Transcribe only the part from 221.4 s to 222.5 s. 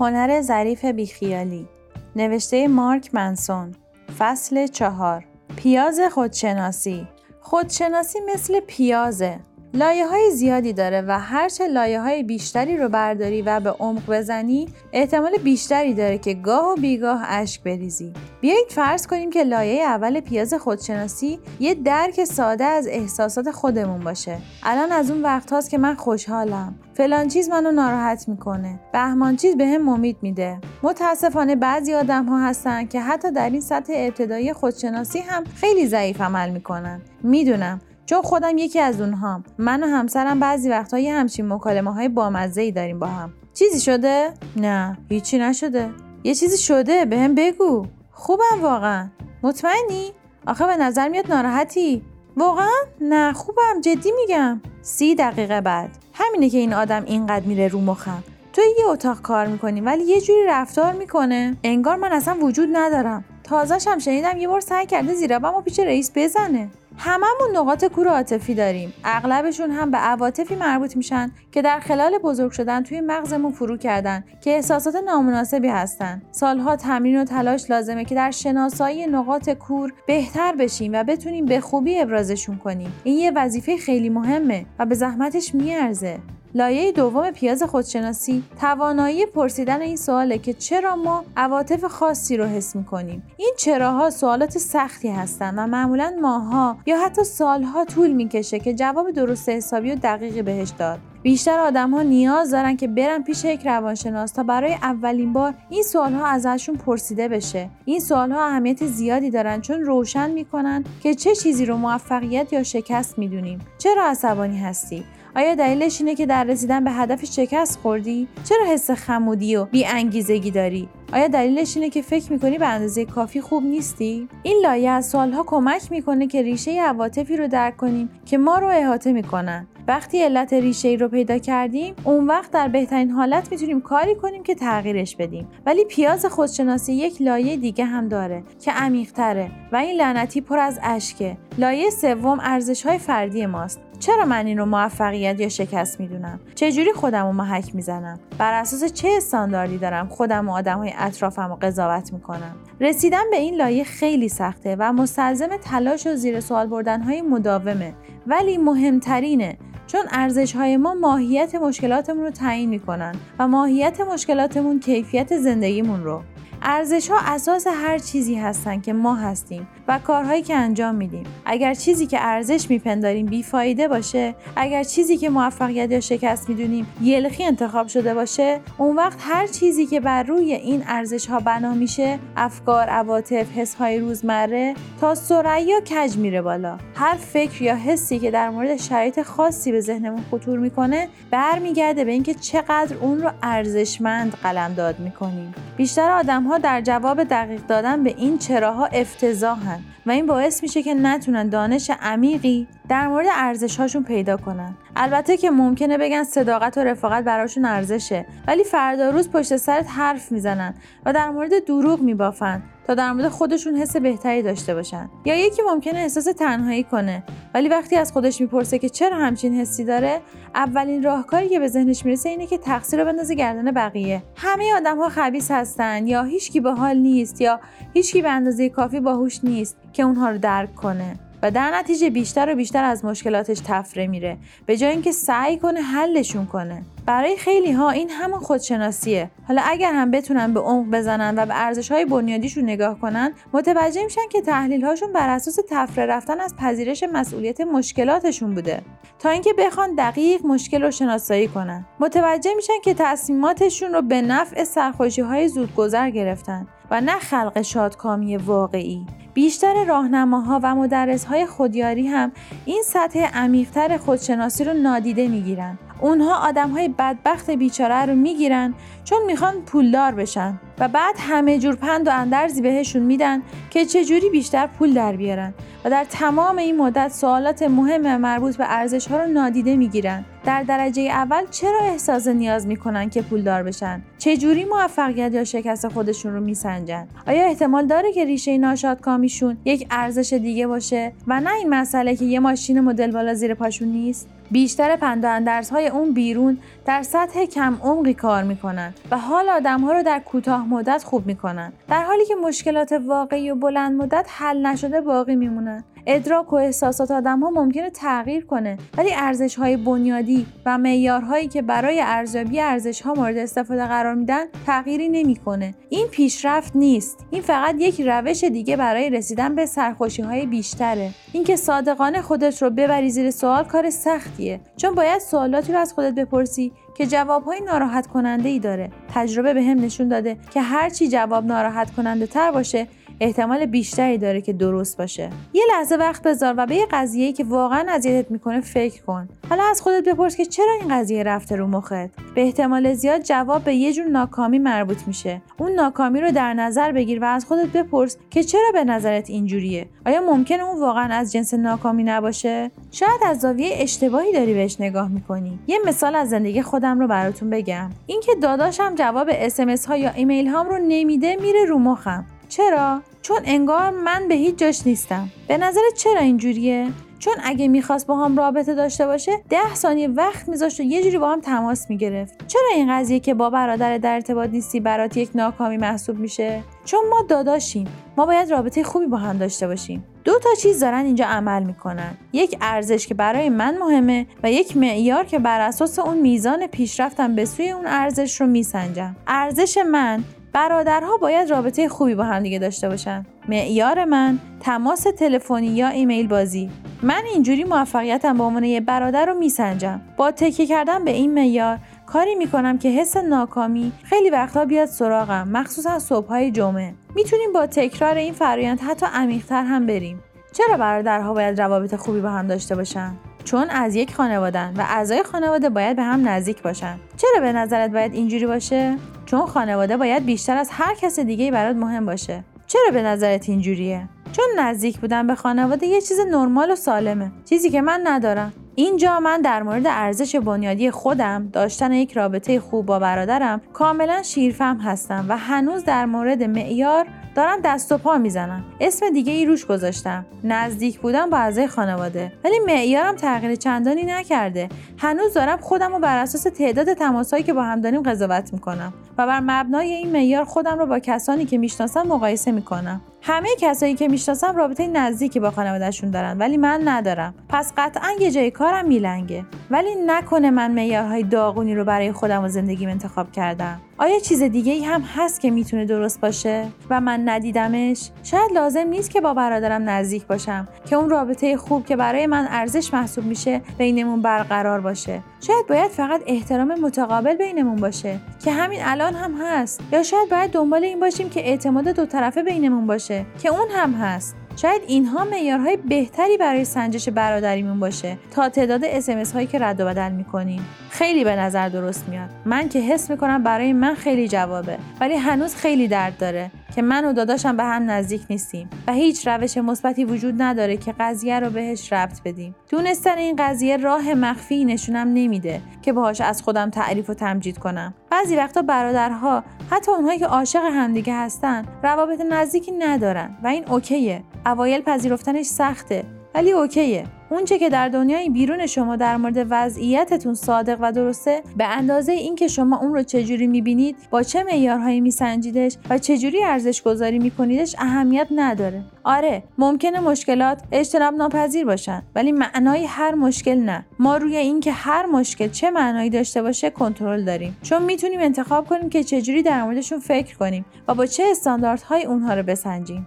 که به ذهنش می‌رسه اینه